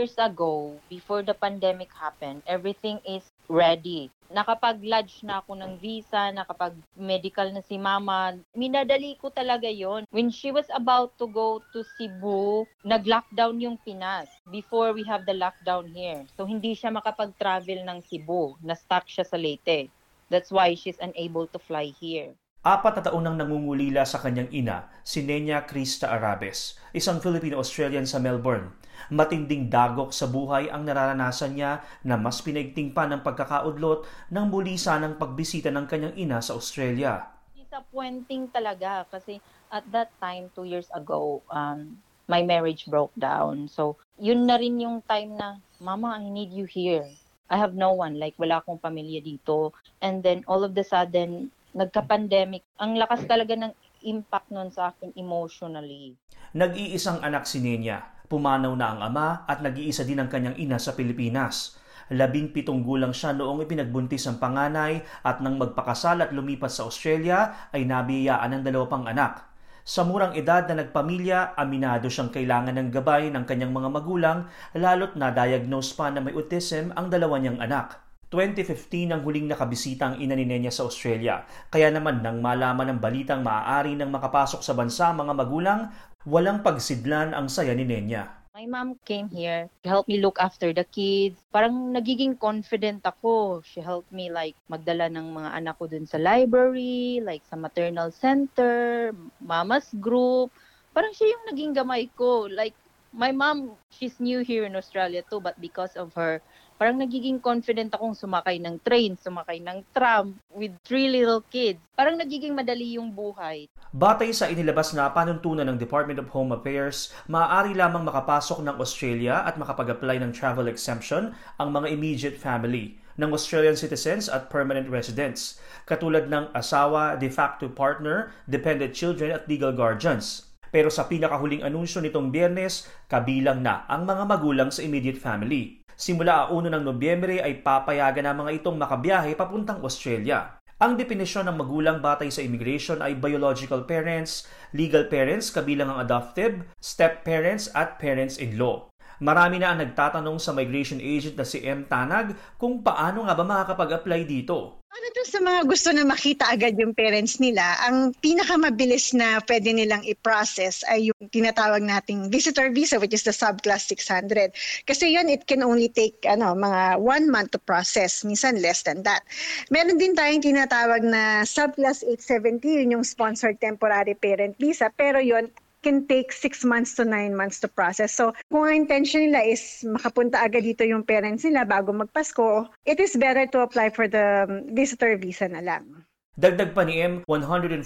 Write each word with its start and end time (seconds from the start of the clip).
years 0.00 0.16
ago, 0.16 0.80
before 0.88 1.20
the 1.20 1.36
pandemic 1.36 1.92
happened, 1.92 2.40
everything 2.48 2.96
is 3.04 3.20
ready. 3.52 4.08
Nakapag-lodge 4.32 5.20
na 5.20 5.44
ako 5.44 5.60
ng 5.60 5.76
visa, 5.76 6.32
nakapag-medical 6.32 7.52
na 7.52 7.60
si 7.60 7.76
mama. 7.76 8.32
Minadali 8.56 9.20
ko 9.20 9.28
talaga 9.28 9.68
yon. 9.68 10.08
When 10.08 10.32
she 10.32 10.48
was 10.48 10.64
about 10.72 11.12
to 11.20 11.28
go 11.28 11.60
to 11.76 11.84
Cebu, 12.00 12.64
nag-lockdown 12.80 13.60
yung 13.60 13.76
Pinas 13.84 14.32
before 14.48 14.96
we 14.96 15.04
have 15.04 15.28
the 15.28 15.36
lockdown 15.36 15.92
here. 15.92 16.24
So 16.40 16.48
hindi 16.48 16.72
siya 16.72 16.96
makapag-travel 16.96 17.84
ng 17.84 18.00
Cebu. 18.08 18.56
Na-stuck 18.64 19.04
siya 19.04 19.28
sa 19.28 19.36
Leyte. 19.36 19.92
That's 20.32 20.48
why 20.48 20.72
she's 20.78 20.96
unable 20.96 21.44
to 21.52 21.60
fly 21.60 21.92
here. 21.92 22.32
Apat 22.60 23.00
na 23.00 23.02
taon 23.08 23.24
nang 23.24 23.40
nangungulila 23.40 24.04
sa 24.04 24.20
kanyang 24.20 24.52
ina, 24.52 24.92
si 25.00 25.24
Nenya 25.24 25.64
Krista 25.64 26.12
Arabes, 26.12 26.76
isang 26.92 27.16
Filipino-Australian 27.16 28.04
sa 28.04 28.20
Melbourne. 28.20 28.76
Matinding 29.08 29.72
dagok 29.72 30.12
sa 30.12 30.28
buhay 30.28 30.68
ang 30.68 30.84
nararanasan 30.84 31.56
niya 31.56 31.80
na 32.04 32.20
mas 32.20 32.44
pinaigting 32.44 32.92
pa 32.92 33.08
ng 33.08 33.24
pagkakaudlot 33.24 34.04
ng 34.28 34.44
muli 34.52 34.76
sanang 34.76 35.16
pagbisita 35.16 35.72
ng 35.72 35.88
kanyang 35.88 36.12
ina 36.20 36.44
sa 36.44 36.52
Australia. 36.52 37.32
Disappointing 37.56 38.52
talaga 38.52 39.08
kasi 39.08 39.40
at 39.72 39.88
that 39.88 40.12
time, 40.20 40.52
two 40.52 40.68
years 40.68 40.92
ago, 40.92 41.40
um, 41.48 41.96
my 42.28 42.44
marriage 42.44 42.84
broke 42.92 43.16
down. 43.16 43.72
So, 43.72 43.96
yun 44.20 44.44
na 44.44 44.60
rin 44.60 44.76
yung 44.76 45.00
time 45.08 45.32
na, 45.32 45.56
Mama, 45.80 46.20
I 46.20 46.28
need 46.28 46.52
you 46.52 46.68
here. 46.68 47.08
I 47.48 47.56
have 47.56 47.72
no 47.72 47.96
one, 47.96 48.20
like 48.20 48.36
wala 48.36 48.60
akong 48.60 48.84
pamilya 48.84 49.24
dito. 49.24 49.72
And 50.04 50.20
then 50.20 50.44
all 50.44 50.60
of 50.60 50.76
the 50.76 50.84
sudden, 50.84 51.48
nagka-pandemic, 51.74 52.66
ang 52.78 52.98
lakas 52.98 53.26
talaga 53.26 53.54
ng 53.54 53.72
impact 54.06 54.48
nun 54.50 54.72
sa 54.72 54.90
akin 54.92 55.12
emotionally. 55.14 56.16
Nag-iisang 56.56 57.22
anak 57.22 57.46
si 57.46 57.62
Nenya, 57.62 58.02
pumanaw 58.26 58.72
na 58.74 58.86
ang 58.96 59.00
ama 59.06 59.44
at 59.46 59.62
nag-iisa 59.62 60.02
din 60.02 60.18
ang 60.18 60.30
kanyang 60.30 60.58
ina 60.58 60.78
sa 60.80 60.96
Pilipinas. 60.96 61.78
Labing 62.10 62.50
pitong 62.50 62.82
gulang 62.82 63.14
siya 63.14 63.30
noong 63.30 63.62
ipinagbuntis 63.62 64.26
ang 64.26 64.42
panganay 64.42 64.98
at 65.22 65.38
nang 65.38 65.62
magpakasal 65.62 66.18
at 66.18 66.34
lumipat 66.34 66.74
sa 66.74 66.90
Australia 66.90 67.70
ay 67.70 67.86
nabiyayaan 67.86 68.50
ng 68.58 68.62
dalawa 68.66 68.86
pang 68.90 69.06
anak. 69.06 69.46
Sa 69.86 70.02
murang 70.02 70.34
edad 70.34 70.66
na 70.66 70.82
nagpamilya, 70.82 71.54
aminado 71.54 72.10
siyang 72.10 72.34
kailangan 72.34 72.76
ng 72.76 72.90
gabay 72.90 73.30
ng 73.30 73.46
kanyang 73.46 73.70
mga 73.70 73.88
magulang 73.94 74.38
lalo't 74.74 75.14
na-diagnose 75.14 75.94
pa 75.94 76.10
na 76.10 76.18
may 76.18 76.34
autism 76.34 76.90
ang 76.98 77.14
dalawa 77.14 77.38
niyang 77.38 77.62
anak. 77.62 78.09
2015 78.30 79.10
ang 79.10 79.26
huling 79.26 79.50
nakabisita 79.50 80.06
ang 80.06 80.16
ina 80.22 80.38
ni 80.38 80.46
Nenya 80.46 80.70
sa 80.70 80.86
Australia. 80.86 81.42
Kaya 81.66 81.90
naman 81.90 82.22
nang 82.22 82.38
malaman 82.38 82.94
ng 82.94 82.98
balitang 83.02 83.42
maaari 83.42 83.98
nang 83.98 84.14
makapasok 84.14 84.62
sa 84.62 84.70
bansa 84.78 85.10
mga 85.10 85.34
magulang, 85.34 85.90
walang 86.22 86.62
pagsidlan 86.62 87.34
ang 87.34 87.50
saya 87.50 87.74
ni 87.74 87.82
Nenya. 87.82 88.40
My 88.54 88.66
mom 88.70 88.98
came 89.02 89.26
here 89.30 89.66
to 89.82 89.86
help 89.90 90.06
me 90.06 90.22
look 90.22 90.38
after 90.38 90.70
the 90.70 90.86
kids. 90.86 91.42
Parang 91.50 91.90
nagiging 91.90 92.38
confident 92.38 93.02
ako. 93.02 93.66
She 93.66 93.82
helped 93.82 94.14
me 94.14 94.30
like 94.30 94.54
magdala 94.70 95.10
ng 95.10 95.26
mga 95.34 95.50
anak 95.50 95.74
ko 95.82 95.90
dun 95.90 96.06
sa 96.06 96.18
library, 96.18 97.18
like 97.22 97.42
sa 97.50 97.58
maternal 97.58 98.14
center, 98.14 99.10
mama's 99.42 99.90
group. 99.98 100.54
Parang 100.94 101.10
siya 101.14 101.34
yung 101.34 101.44
naging 101.50 101.72
gamay 101.74 102.06
ko. 102.14 102.46
Like 102.46 102.78
my 103.12 103.32
mom, 103.32 103.76
she's 103.90 104.18
new 104.18 104.40
here 104.40 104.64
in 104.64 104.74
Australia 104.76 105.22
too, 105.26 105.40
but 105.42 105.58
because 105.60 105.94
of 105.98 106.14
her 106.14 106.40
parang 106.80 106.96
nagiging 106.96 107.36
confident 107.44 107.92
akong 107.92 108.16
sumakay 108.16 108.56
ng 108.56 108.80
train, 108.80 109.12
sumakay 109.12 109.60
ng 109.60 109.84
tram 109.92 110.32
with 110.48 110.72
three 110.80 111.12
little 111.12 111.44
kids. 111.52 111.76
Parang 111.92 112.16
nagiging 112.16 112.56
madali 112.56 112.96
yung 112.96 113.12
buhay. 113.12 113.68
Batay 113.92 114.32
sa 114.32 114.48
inilabas 114.48 114.96
na 114.96 115.12
panuntunan 115.12 115.68
ng 115.68 115.76
Department 115.76 116.16
of 116.16 116.32
Home 116.32 116.56
Affairs, 116.56 117.12
maaari 117.28 117.76
lamang 117.76 118.08
makapasok 118.08 118.64
ng 118.64 118.80
Australia 118.80 119.44
at 119.44 119.60
makapag-apply 119.60 120.24
ng 120.24 120.32
travel 120.32 120.72
exemption 120.72 121.36
ang 121.60 121.68
mga 121.68 121.92
immediate 121.92 122.40
family 122.40 122.96
ng 123.20 123.28
Australian 123.28 123.76
citizens 123.76 124.32
at 124.32 124.48
permanent 124.48 124.88
residents, 124.88 125.60
katulad 125.84 126.32
ng 126.32 126.48
asawa, 126.56 127.20
de 127.20 127.28
facto 127.28 127.68
partner, 127.68 128.32
dependent 128.48 128.96
children 128.96 129.28
at 129.28 129.44
legal 129.44 129.76
guardians. 129.76 130.49
Pero 130.70 130.90
sa 130.90 131.06
pinakahuling 131.06 131.62
anunsyo 131.66 132.02
nitong 132.02 132.34
biyernes, 132.34 132.90
kabilang 133.06 133.62
na 133.62 133.86
ang 133.86 134.06
mga 134.06 134.24
magulang 134.26 134.70
sa 134.74 134.82
immediate 134.82 135.18
family. 135.18 135.82
Simula 135.94 136.48
1 136.48 136.72
ng 136.72 136.82
Nobyembre 136.82 137.44
ay 137.44 137.60
papayagan 137.60 138.26
na 138.26 138.34
mga 138.34 138.62
itong 138.62 138.80
makabiyahe 138.80 139.36
papuntang 139.36 139.84
Australia. 139.84 140.58
Ang 140.80 140.96
definisyon 140.96 141.44
ng 141.46 141.60
magulang 141.60 142.00
batay 142.00 142.32
sa 142.32 142.40
immigration 142.40 143.04
ay 143.04 143.12
biological 143.12 143.84
parents, 143.84 144.48
legal 144.72 145.06
parents 145.12 145.52
kabilang 145.52 145.92
ang 145.92 146.08
adoptive, 146.08 146.64
step-parents 146.80 147.68
at 147.76 148.00
parents-in-law. 148.00 148.89
Marami 149.20 149.60
na 149.60 149.76
ang 149.76 149.84
nagtatanong 149.84 150.40
sa 150.40 150.56
migration 150.56 150.96
agent 150.96 151.36
na 151.36 151.44
si 151.44 151.60
M. 151.60 151.84
Tanag 151.84 152.32
kung 152.56 152.80
paano 152.80 153.28
nga 153.28 153.36
ba 153.36 153.44
makakapag-apply 153.44 154.24
dito. 154.24 154.80
Ano 154.90 155.06
to 155.14 155.22
sa 155.22 155.38
mga 155.38 155.60
gusto 155.70 155.94
na 155.94 156.02
makita 156.02 156.50
agad 156.50 156.74
yung 156.74 156.96
parents 156.96 157.38
nila, 157.38 157.62
ang 157.84 158.16
pinakamabilis 158.18 159.14
na 159.14 159.38
pwede 159.46 159.70
nilang 159.70 160.02
i-process 160.02 160.82
ay 160.90 161.12
yung 161.12 161.30
tinatawag 161.30 161.84
nating 161.84 162.26
visitor 162.26 162.72
visa 162.74 162.98
which 162.98 163.14
is 163.14 163.22
the 163.22 163.30
subclass 163.30 163.86
600. 163.86 164.50
Kasi 164.88 165.14
yun, 165.14 165.30
it 165.30 165.46
can 165.46 165.62
only 165.62 165.92
take 165.92 166.18
ano, 166.26 166.56
mga 166.56 166.98
one 166.98 167.30
month 167.30 167.54
to 167.54 167.60
process, 167.62 168.26
minsan 168.26 168.58
less 168.58 168.82
than 168.82 169.06
that. 169.06 169.22
Meron 169.70 170.00
din 170.00 170.16
tayong 170.16 170.42
tinatawag 170.42 171.06
na 171.06 171.46
subclass 171.46 172.02
870, 172.02 172.82
yun 172.82 172.94
yung 172.98 173.06
sponsored 173.06 173.60
temporary 173.62 174.18
parent 174.18 174.58
visa, 174.58 174.90
pero 174.90 175.22
yun, 175.22 175.52
can 175.80 176.06
take 176.06 176.32
6 176.32 176.64
months 176.64 176.94
to 176.96 177.04
9 177.04 177.34
months 177.36 177.60
to 177.60 177.68
process. 177.68 178.12
So, 178.12 178.32
kung 178.48 178.68
ang 178.68 178.86
intention 178.86 179.28
nila 179.28 179.44
is 179.44 179.84
makapunta 179.84 180.40
agad 180.40 180.64
dito 180.64 180.84
yung 180.84 181.04
parents 181.04 181.44
nila 181.44 181.64
bago 181.68 181.92
magpasko, 181.92 182.68
it 182.84 183.00
is 183.00 183.16
better 183.16 183.48
to 183.50 183.64
apply 183.64 183.90
for 183.92 184.08
the 184.08 184.44
um, 184.48 184.68
visitor 184.72 185.16
visa 185.16 185.48
na 185.48 185.60
lang. 185.60 186.04
Dagdag 186.40 186.72
pa 186.72 186.88
ni 186.88 186.96
M, 187.04 187.20
$145 187.28 187.84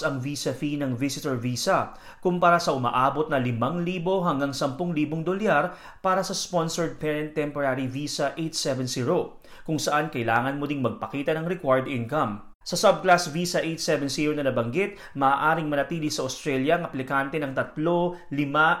ang 0.00 0.16
visa 0.24 0.56
fee 0.56 0.80
ng 0.80 0.96
visitor 0.96 1.36
visa 1.36 1.92
kumpara 2.24 2.56
sa 2.56 2.72
umaabot 2.72 3.28
na 3.28 3.36
5,000 3.36 3.60
hanggang 4.24 4.56
10,000 4.56 5.20
dolyar 5.20 5.76
para 6.00 6.24
sa 6.24 6.32
sponsored 6.32 6.96
parent 6.96 7.36
temporary 7.36 7.84
visa 7.84 8.32
870 8.40 9.68
kung 9.68 9.76
saan 9.76 10.08
kailangan 10.08 10.56
mo 10.56 10.64
ding 10.64 10.80
magpakita 10.80 11.36
ng 11.36 11.44
required 11.44 11.92
income. 11.92 12.47
Sa 12.68 12.76
subclass 12.76 13.32
visa 13.32 13.64
870 13.64 14.36
na 14.36 14.44
nabanggit, 14.44 15.00
maaaring 15.16 15.72
manatili 15.72 16.12
sa 16.12 16.28
Australia 16.28 16.76
ang 16.76 16.84
aplikante 16.84 17.40
ng 17.40 17.56
3, 17.56 17.72
5 18.28 18.28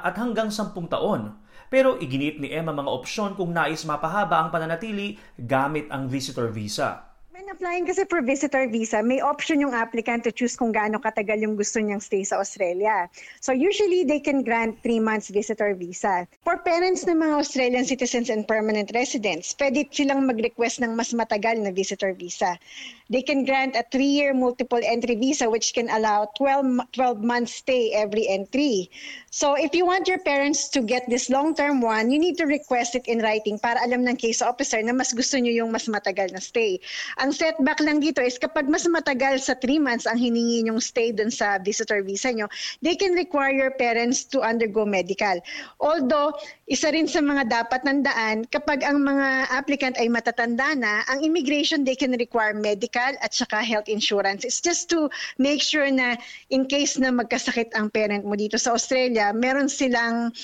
at 0.04 0.12
hanggang 0.20 0.52
10 0.52 0.92
taon. 0.92 1.32
Pero 1.72 1.96
iginit 1.96 2.36
ni 2.36 2.52
Emma 2.52 2.76
mga 2.76 2.92
opsyon 2.92 3.32
kung 3.32 3.56
nais 3.56 3.88
mapahaba 3.88 4.44
ang 4.44 4.52
pananatili 4.52 5.16
gamit 5.40 5.88
ang 5.88 6.04
visitor 6.04 6.52
visa. 6.52 7.08
When 7.32 7.48
applying 7.54 7.88
kasi 7.88 8.04
for 8.10 8.20
visitor 8.20 8.68
visa, 8.68 8.98
may 8.98 9.22
option 9.22 9.62
yung 9.62 9.70
applicant 9.70 10.26
to 10.26 10.34
choose 10.34 10.58
kung 10.58 10.74
gaano 10.74 11.00
katagal 11.00 11.38
yung 11.38 11.56
gusto 11.56 11.78
niyang 11.80 12.02
stay 12.02 12.26
sa 12.26 12.42
Australia. 12.42 13.08
So 13.40 13.54
usually, 13.54 14.02
they 14.04 14.18
can 14.18 14.44
grant 14.44 14.82
3 14.84 14.98
months 15.00 15.30
visitor 15.30 15.72
visa. 15.72 16.26
For 16.44 16.60
parents 16.60 17.06
ng 17.06 17.14
mga 17.14 17.34
Australian 17.38 17.86
citizens 17.86 18.28
and 18.28 18.44
permanent 18.44 18.90
residents, 18.92 19.54
pwede 19.56 19.86
silang 19.88 20.26
mag-request 20.26 20.82
ng 20.82 20.92
mas 20.98 21.14
matagal 21.14 21.62
na 21.62 21.70
visitor 21.70 22.10
visa. 22.10 22.58
They 23.08 23.24
can 23.24 23.48
grant 23.48 23.72
a 23.72 23.88
3-year 23.88 24.36
multiple 24.36 24.84
entry 24.84 25.16
visa 25.16 25.48
which 25.48 25.72
can 25.72 25.88
allow 25.88 26.28
12, 26.36 26.92
12 26.92 27.24
months 27.24 27.56
stay 27.64 27.96
every 27.96 28.28
entry. 28.28 28.92
So 29.32 29.56
if 29.56 29.72
you 29.72 29.88
want 29.88 30.04
your 30.04 30.20
parents 30.20 30.68
to 30.76 30.84
get 30.84 31.08
this 31.08 31.32
long-term 31.32 31.80
one, 31.80 32.12
you 32.12 32.20
need 32.20 32.36
to 32.36 32.44
request 32.44 32.92
it 32.92 33.08
in 33.08 33.24
writing 33.24 33.56
para 33.56 33.80
alam 33.80 34.04
ng 34.04 34.20
case 34.20 34.44
officer 34.44 34.84
na 34.84 34.92
mas 34.92 35.16
gusto 35.16 35.40
niyo 35.40 35.64
yung 35.64 35.72
mas 35.72 35.88
matagal 35.88 36.28
na 36.36 36.40
stay. 36.40 36.76
Ang 37.16 37.32
setback 37.32 37.80
lang 37.80 37.96
dito 38.04 38.20
is 38.20 38.36
kapag 38.36 38.68
mas 38.68 38.84
matagal 38.84 39.40
sa 39.40 39.56
3 39.56 39.80
months 39.80 40.04
ang 40.04 40.20
hiningi 40.20 40.68
yung 40.68 40.76
stay 40.76 41.08
dun 41.08 41.32
sa 41.32 41.56
visitor 41.56 42.04
visa 42.04 42.28
nyo, 42.28 42.44
they 42.84 42.92
can 42.92 43.16
require 43.16 43.56
your 43.56 43.72
parents 43.72 44.28
to 44.28 44.44
undergo 44.44 44.84
medical. 44.84 45.40
Although, 45.80 46.36
isa 46.68 46.92
rin 46.92 47.08
sa 47.08 47.24
mga 47.24 47.48
dapat 47.48 47.88
nandaan, 47.88 48.44
kapag 48.52 48.84
ang 48.84 49.00
mga 49.00 49.48
applicant 49.48 49.96
ay 49.96 50.12
matatanda 50.12 50.76
na, 50.76 51.00
ang 51.08 51.24
immigration, 51.24 51.88
they 51.88 51.96
can 51.96 52.12
require 52.12 52.52
medical 52.52 52.97
at 52.98 53.30
saka 53.30 53.62
health 53.62 53.86
insurance. 53.86 54.42
It's 54.42 54.60
just 54.60 54.90
to 54.90 55.06
make 55.38 55.62
sure 55.62 55.86
na 55.88 56.18
in 56.50 56.66
case 56.66 56.98
na 56.98 57.14
magkasakit 57.14 57.70
ang 57.78 57.94
parent 57.94 58.26
mo 58.26 58.34
dito 58.34 58.58
sa 58.58 58.74
Australia, 58.74 59.30
meron 59.30 59.70
silang 59.70 60.34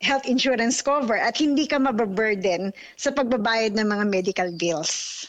health 0.00 0.28
insurance 0.28 0.78
cover 0.84 1.16
at 1.16 1.34
hindi 1.36 1.66
ka 1.66 1.80
mababurden 1.80 2.70
sa 3.00 3.10
pagbabayad 3.10 3.74
ng 3.74 3.86
mga 3.88 4.04
medical 4.06 4.48
bills. 4.54 5.24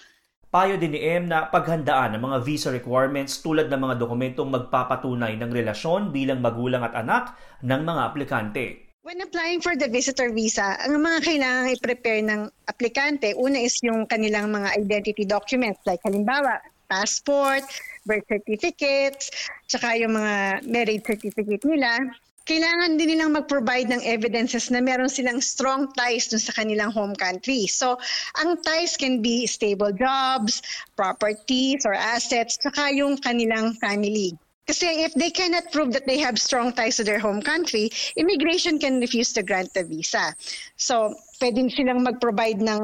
Payo 0.47 0.79
din 0.79 0.95
ni 0.95 1.03
M 1.03 1.27
na 1.27 1.51
paghandaan 1.51 2.15
ang 2.15 2.24
mga 2.24 2.38
visa 2.47 2.71
requirements 2.71 3.44
tulad 3.44 3.68
ng 3.68 3.83
mga 3.83 3.95
dokumentong 4.00 4.47
magpapatunay 4.47 5.35
ng 5.35 5.51
relasyon 5.51 6.15
bilang 6.15 6.39
magulang 6.39 6.88
at 6.88 6.95
anak 6.95 7.35
ng 7.59 7.81
mga 7.83 8.01
aplikante. 8.07 8.87
When 9.07 9.24
applying 9.24 9.63
for 9.63 9.80
the 9.80 9.88
visitor 9.88 10.36
visa, 10.36 10.75
ang 10.83 11.00
mga 11.00 11.24
kailangan 11.24 11.71
i-prepare 11.80 12.27
ng 12.27 12.51
aplikante, 12.68 13.31
una 13.39 13.56
is 13.56 13.80
yung 13.80 14.04
kanilang 14.04 14.51
mga 14.51 14.75
identity 14.75 15.24
documents 15.24 15.80
like 15.88 16.04
halimbawa, 16.04 16.59
passport, 16.92 17.63
birth 18.04 18.27
certificates, 18.27 19.31
tsaka 19.71 19.95
yung 19.95 20.19
mga 20.19 20.59
marriage 20.68 21.07
certificate 21.07 21.63
nila. 21.63 22.04
kailangan 22.48 23.00
din 23.00 23.15
nilang 23.15 23.31
mag-provide 23.31 23.88
ng 23.88 24.04
evidences 24.04 24.68
na 24.68 24.83
meron 24.83 25.07
silang 25.07 25.39
strong 25.39 25.88
ties 25.95 26.27
dun 26.27 26.44
sa 26.44 26.51
kanilang 26.60 26.92
home 26.92 27.15
country. 27.15 27.63
So, 27.63 27.95
ang 28.44 28.60
ties 28.60 29.00
can 29.00 29.24
be 29.24 29.48
stable 29.48 29.95
jobs, 29.95 30.60
properties 31.00 31.88
or 31.88 31.95
assets, 31.95 32.60
saka 32.60 32.92
yung 32.92 33.15
kanilang 33.24 33.80
family. 33.80 34.36
Kasi 34.68 35.08
if 35.08 35.16
they 35.16 35.31
cannot 35.31 35.72
prove 35.72 35.94
that 35.96 36.06
they 36.06 36.19
have 36.19 36.36
strong 36.36 36.75
ties 36.75 37.00
to 37.00 37.04
their 37.08 37.19
home 37.19 37.42
country, 37.42 37.90
immigration 38.19 38.80
can 38.80 39.00
refuse 39.00 39.31
to 39.31 39.42
grant 39.42 39.74
the 39.74 39.88
visa. 39.88 40.36
So, 40.75 41.16
pwede 41.40 41.72
silang 41.72 42.04
mag-provide 42.04 42.60
ng 42.60 42.84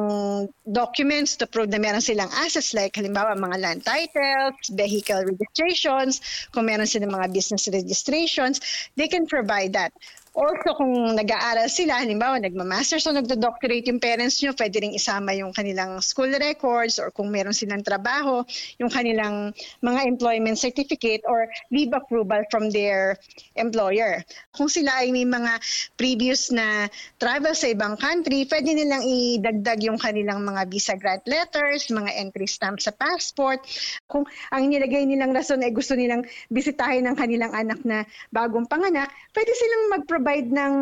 documents 0.72 1.36
to 1.36 1.46
prove 1.46 1.68
na 1.68 1.84
meron 1.84 2.00
silang 2.00 2.32
assets 2.40 2.72
like 2.72 2.96
halimbawa 2.96 3.36
mga 3.36 3.60
land 3.60 3.82
titles, 3.84 4.56
vehicle 4.72 5.28
registrations, 5.28 6.24
kung 6.56 6.72
meron 6.72 6.88
silang 6.88 7.12
mga 7.12 7.36
business 7.36 7.68
registrations, 7.68 8.64
they 8.96 9.12
can 9.12 9.28
provide 9.28 9.76
that. 9.76 9.92
Also, 10.34 10.74
kung 10.74 11.14
nag-aaral 11.14 11.70
sila, 11.70 12.02
halimbawa, 12.02 12.42
nagma-masters 12.42 13.06
o 13.06 13.14
nagdo-doctorate 13.14 13.86
yung 13.86 14.02
parents 14.02 14.42
nyo, 14.42 14.50
pwede 14.58 14.82
rin 14.82 14.98
isama 14.98 15.30
yung 15.38 15.54
kanilang 15.54 16.02
school 16.02 16.34
records 16.42 16.98
or 16.98 17.14
kung 17.14 17.30
meron 17.30 17.54
silang 17.54 17.86
trabaho, 17.86 18.42
yung 18.82 18.90
kanilang 18.90 19.54
mga 19.86 20.02
employment 20.10 20.58
certificate 20.58 21.22
or 21.30 21.46
leave 21.70 21.94
approval 21.94 22.42
from 22.50 22.74
their 22.74 23.14
employer. 23.62 24.26
Kung 24.58 24.66
sila 24.66 25.06
ay 25.06 25.14
may 25.14 25.22
mga 25.22 25.62
previous 26.02 26.50
na 26.50 26.90
travel 27.22 27.54
sa 27.54 27.70
ibang 27.70 27.94
country, 28.02 28.50
pwede 28.50 28.74
nilang 28.74 29.06
idagdag 29.06 29.86
yung 29.86 30.02
kanilang 30.02 30.42
mga 30.42 30.66
visa 30.66 30.98
grant 30.98 31.22
letters, 31.30 31.94
mga 31.94 32.10
entry 32.10 32.50
stamp 32.50 32.82
sa 32.82 32.90
passport. 32.90 33.62
Kung 34.10 34.26
ang 34.50 34.66
nilagay 34.66 35.06
nilang 35.06 35.30
rason 35.30 35.62
ay 35.62 35.70
gusto 35.70 35.94
nilang 35.94 36.26
bisitahin 36.50 37.06
ng 37.06 37.14
kanilang 37.22 37.54
anak 37.54 37.78
na 37.86 38.02
bagong 38.34 38.66
panganak, 38.66 39.14
pwede 39.38 39.54
silang 39.54 39.84
mag 39.94 40.04
mag-provide 40.24 40.56
ng 40.56 40.74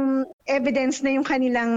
evidence 0.46 1.02
na 1.02 1.18
yung 1.18 1.26
kanilang 1.26 1.74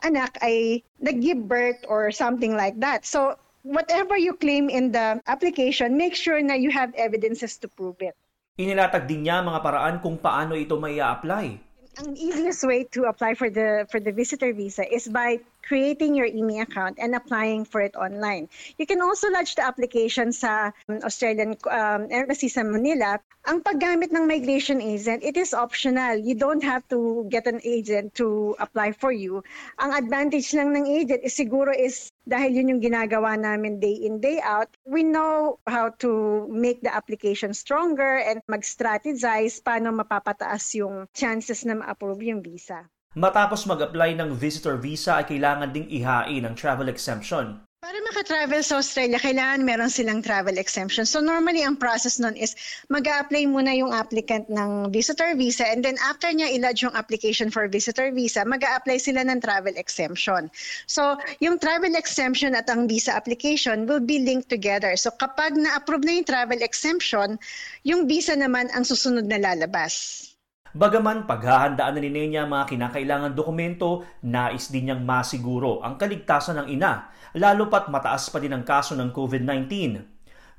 anak 0.00 0.32
ay 0.40 0.80
nag-give 0.96 1.44
birth 1.44 1.84
or 1.92 2.08
something 2.08 2.56
like 2.56 2.80
that. 2.80 3.04
So, 3.04 3.36
whatever 3.62 4.16
you 4.16 4.32
claim 4.32 4.72
in 4.72 4.96
the 4.96 5.20
application, 5.28 6.00
make 6.00 6.16
sure 6.16 6.40
na 6.40 6.56
you 6.56 6.72
have 6.72 6.96
evidences 6.96 7.60
to 7.60 7.68
prove 7.68 8.00
it. 8.00 8.16
Inilatag 8.56 9.04
din 9.04 9.28
niya 9.28 9.44
mga 9.44 9.60
paraan 9.60 9.96
kung 10.00 10.16
paano 10.16 10.56
ito 10.56 10.80
may 10.80 10.96
apply 10.96 11.60
Ang 11.96 12.12
easiest 12.12 12.64
way 12.64 12.84
to 12.92 13.08
apply 13.08 13.32
for 13.32 13.48
the 13.48 13.88
for 13.88 13.96
the 14.00 14.12
visitor 14.12 14.52
visa 14.52 14.84
is 14.84 15.08
by 15.08 15.40
creating 15.66 16.14
your 16.14 16.30
IMI 16.30 16.62
account 16.62 16.96
and 17.02 17.14
applying 17.14 17.66
for 17.66 17.82
it 17.82 17.94
online. 17.98 18.48
You 18.78 18.86
can 18.86 19.02
also 19.02 19.28
lodge 19.30 19.58
the 19.58 19.66
application 19.66 20.30
sa 20.30 20.70
um, 20.88 21.02
Australian 21.02 21.58
um, 21.66 22.06
Embassy 22.08 22.46
sa 22.46 22.62
Manila. 22.62 23.18
Ang 23.50 23.66
paggamit 23.66 24.14
ng 24.14 24.30
migration 24.30 24.78
agent, 24.78 25.26
it 25.26 25.36
is 25.36 25.50
optional. 25.50 26.14
You 26.14 26.38
don't 26.38 26.62
have 26.62 26.86
to 26.94 27.26
get 27.28 27.50
an 27.50 27.58
agent 27.66 28.14
to 28.22 28.54
apply 28.62 28.94
for 28.94 29.10
you. 29.10 29.42
Ang 29.82 29.90
advantage 29.92 30.54
lang 30.54 30.70
ng 30.70 30.86
agent 30.86 31.26
is 31.26 31.34
siguro 31.34 31.74
is 31.74 32.14
dahil 32.26 32.58
yun 32.58 32.70
yung 32.74 32.82
ginagawa 32.82 33.38
namin 33.38 33.78
day 33.78 33.94
in, 34.02 34.18
day 34.18 34.42
out, 34.42 34.66
we 34.82 35.06
know 35.06 35.58
how 35.66 35.90
to 36.02 36.42
make 36.50 36.82
the 36.82 36.90
application 36.90 37.54
stronger 37.54 38.18
and 38.18 38.42
mag-strategize 38.50 39.62
paano 39.62 39.94
mapapataas 39.94 40.74
yung 40.74 41.06
chances 41.14 41.62
na 41.62 41.78
ma-approve 41.78 42.26
yung 42.26 42.42
visa. 42.42 42.82
Matapos 43.16 43.64
mag-apply 43.64 44.12
ng 44.20 44.36
visitor 44.36 44.76
visa 44.76 45.16
ay 45.16 45.24
kailangan 45.24 45.72
ding 45.72 45.88
ihain 45.88 46.44
ang 46.44 46.52
travel 46.52 46.92
exemption. 46.92 47.64
Para 47.80 47.96
maka-travel 48.12 48.60
sa 48.60 48.76
Australia, 48.76 49.16
kailangan 49.16 49.64
meron 49.64 49.88
silang 49.88 50.20
travel 50.20 50.60
exemption. 50.60 51.08
So 51.08 51.24
normally, 51.24 51.64
ang 51.64 51.80
process 51.80 52.20
nun 52.20 52.36
is 52.36 52.52
mag 52.92 53.08
apply 53.08 53.48
muna 53.48 53.72
yung 53.72 53.88
applicant 53.88 54.52
ng 54.52 54.92
visitor 54.92 55.32
visa 55.32 55.64
and 55.64 55.80
then 55.80 55.96
after 56.04 56.28
niya 56.28 56.60
ilodge 56.60 56.84
yung 56.84 56.92
application 56.92 57.48
for 57.48 57.64
visitor 57.72 58.12
visa, 58.12 58.44
mag 58.44 58.60
apply 58.60 59.00
sila 59.00 59.24
ng 59.24 59.40
travel 59.40 59.72
exemption. 59.80 60.52
So 60.84 61.16
yung 61.40 61.56
travel 61.56 61.96
exemption 61.96 62.52
at 62.52 62.68
ang 62.68 62.84
visa 62.84 63.16
application 63.16 63.88
will 63.88 64.04
be 64.04 64.20
linked 64.20 64.52
together. 64.52 64.92
So 64.92 65.08
kapag 65.08 65.56
na-approve 65.56 66.04
na 66.04 66.20
yung 66.20 66.28
travel 66.28 66.60
exemption, 66.60 67.40
yung 67.80 68.04
visa 68.04 68.36
naman 68.36 68.68
ang 68.76 68.84
susunod 68.84 69.24
na 69.24 69.40
lalabas. 69.40 70.35
Bagaman 70.76 71.24
paghahandaan 71.24 71.96
na 71.96 72.00
ni 72.04 72.12
Nenya 72.12 72.44
mga 72.44 72.68
kinakailangan 72.76 73.32
dokumento, 73.32 74.04
nais 74.28 74.68
din 74.68 74.92
niyang 74.92 75.08
masiguro 75.08 75.80
ang 75.80 75.96
kaligtasan 75.96 76.60
ng 76.60 76.68
ina, 76.76 77.08
lalo 77.32 77.72
pat 77.72 77.88
mataas 77.88 78.28
pa 78.28 78.36
din 78.36 78.52
ang 78.52 78.60
kaso 78.60 78.92
ng 78.92 79.08
COVID-19. 79.08 79.72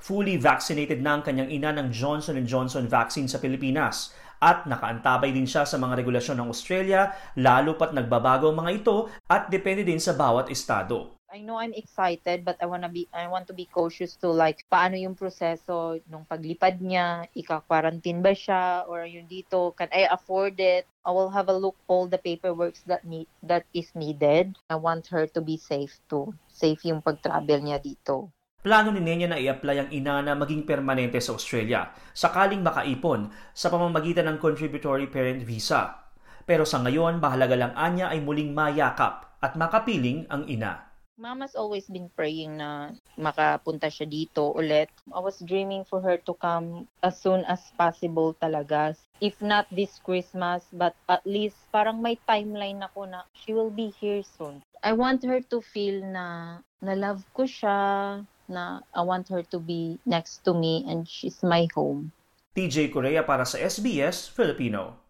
Fully 0.01 0.41
vaccinated 0.41 1.05
na 1.05 1.13
ang 1.13 1.21
kanyang 1.21 1.53
ina 1.53 1.69
ng 1.69 1.93
Johnson 1.93 2.41
Johnson 2.49 2.89
vaccine 2.89 3.29
sa 3.29 3.37
Pilipinas 3.37 4.09
at 4.41 4.65
nakaantabay 4.65 5.29
din 5.29 5.45
siya 5.45 5.69
sa 5.69 5.77
mga 5.77 6.01
regulasyon 6.01 6.41
ng 6.41 6.49
Australia 6.49 7.13
lalo 7.37 7.77
pat 7.77 7.93
nagbabago 7.93 8.49
ang 8.49 8.57
mga 8.65 8.73
ito 8.73 9.13
at 9.29 9.53
depende 9.53 9.85
din 9.85 10.01
sa 10.01 10.17
bawat 10.17 10.49
estado. 10.49 11.16
I 11.27 11.43
know 11.43 11.59
I'm 11.59 11.75
excited 11.75 12.47
but 12.47 12.55
I 12.63 12.71
wanna 12.71 12.87
be 12.87 13.03
I 13.11 13.27
want 13.27 13.51
to 13.51 13.55
be 13.55 13.67
cautious 13.67 14.15
to 14.23 14.31
like 14.31 14.63
paano 14.71 14.95
yung 14.95 15.11
proseso 15.11 15.99
nung 16.07 16.23
paglipad 16.23 16.79
niya, 16.79 17.27
ika-quarantine 17.35 18.23
ba 18.23 18.31
siya 18.31 18.87
or 18.87 19.03
yung 19.03 19.27
dito, 19.27 19.75
can 19.75 19.91
I 19.91 20.07
afford 20.07 20.55
it? 20.63 20.87
I 21.03 21.11
will 21.11 21.27
have 21.35 21.51
a 21.51 21.57
look 21.59 21.75
all 21.91 22.07
the 22.07 22.15
paperwork 22.15 22.79
that 22.87 23.03
need 23.03 23.27
that 23.43 23.67
is 23.75 23.91
needed. 23.91 24.55
I 24.71 24.79
want 24.79 25.11
her 25.11 25.27
to 25.35 25.43
be 25.43 25.59
safe 25.59 25.99
too. 26.07 26.31
Safe 26.47 26.79
yung 26.87 27.03
pag-travel 27.03 27.59
niya 27.59 27.83
dito. 27.83 28.31
Plano 28.63 28.95
ni 28.95 29.03
Nenya 29.03 29.27
na 29.27 29.39
i-apply 29.39 29.75
ang 29.83 29.89
ina 29.91 30.23
na 30.23 30.31
maging 30.31 30.63
permanente 30.63 31.19
sa 31.19 31.35
Australia 31.35 31.91
sakaling 32.15 32.63
makaipon 32.63 33.35
sa 33.51 33.67
pamamagitan 33.67 34.31
ng 34.31 34.37
contributory 34.39 35.11
parent 35.11 35.43
visa. 35.43 36.07
Pero 36.47 36.63
sa 36.63 36.79
ngayon, 36.79 37.19
bahalaga 37.19 37.59
lang 37.59 37.75
anya 37.75 38.15
ay 38.15 38.23
muling 38.23 38.55
mayakap 38.55 39.27
at 39.43 39.59
makapiling 39.59 40.23
ang 40.31 40.47
ina. 40.47 40.86
Mama's 41.17 41.57
always 41.57 41.89
been 41.89 42.13
praying 42.13 42.61
na 42.61 42.93
makapunta 43.17 43.89
siya 43.89 44.05
dito 44.05 44.53
ulit. 44.53 44.85
I 45.09 45.17
was 45.17 45.41
dreaming 45.41 45.81
for 45.81 45.97
her 46.05 46.21
to 46.21 46.37
come 46.37 46.85
as 47.01 47.17
soon 47.17 47.41
as 47.49 47.73
possible 47.73 48.37
talaga. 48.37 48.93
If 49.17 49.41
not 49.41 49.65
this 49.73 49.97
Christmas, 50.05 50.61
but 50.69 50.93
at 51.09 51.25
least 51.25 51.57
parang 51.73 52.05
may 52.05 52.21
timeline 52.29 52.85
ako 52.85 53.09
na 53.09 53.25
she 53.33 53.49
will 53.49 53.73
be 53.73 53.89
here 53.97 54.21
soon. 54.37 54.61
I 54.85 54.93
want 54.93 55.25
her 55.25 55.41
to 55.49 55.57
feel 55.57 56.05
na 56.05 56.61
na 56.85 56.93
love 56.93 57.25
ko 57.33 57.49
siya, 57.49 58.21
na 58.45 58.85
I 58.93 59.01
want 59.01 59.33
her 59.33 59.41
to 59.49 59.57
be 59.57 59.97
next 60.05 60.45
to 60.45 60.53
me 60.53 60.85
and 60.85 61.09
she's 61.09 61.41
my 61.41 61.65
home. 61.73 62.13
TJ 62.53 62.93
Korea 62.93 63.25
para 63.25 63.41
sa 63.41 63.57
SBS 63.57 64.29
Filipino. 64.29 65.06